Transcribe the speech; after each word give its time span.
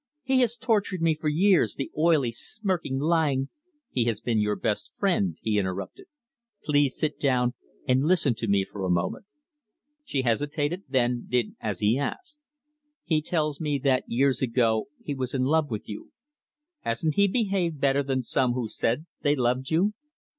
"He 0.23 0.39
has 0.39 0.57
tortured 0.57 0.99
me 1.03 1.13
for 1.13 1.29
years, 1.29 1.75
the 1.75 1.91
oily, 1.95 2.31
smirking, 2.31 2.97
lying" 2.97 3.49
"He 3.91 4.05
has 4.05 4.19
been 4.19 4.39
your 4.39 4.55
best 4.55 4.91
friend," 4.97 5.37
he 5.43 5.59
interrupted. 5.59 6.07
"Please 6.63 6.97
sit 6.97 7.19
down, 7.19 7.53
and 7.87 8.03
listen 8.05 8.33
to 8.33 8.47
me 8.47 8.65
for 8.65 8.83
a 8.83 8.89
moment." 8.89 9.25
She 10.03 10.23
hesitated, 10.23 10.85
then 10.89 11.27
did 11.29 11.55
as 11.59 11.81
he 11.81 11.99
asked. 11.99 12.39
"He 13.03 13.21
tells 13.21 13.59
me 13.61 13.77
that 13.77 14.05
years 14.09 14.41
ago 14.41 14.87
he 15.03 15.13
was 15.13 15.35
in 15.35 15.43
love 15.43 15.69
with 15.69 15.87
you. 15.87 16.11
Hasn't 16.79 17.13
he 17.13 17.27
behaved 17.27 17.79
better 17.79 18.01
than 18.01 18.23
some 18.23 18.53
who 18.53 18.69
said 18.69 19.05
they 19.21 19.35
loved 19.35 19.69
you?" 19.69 19.93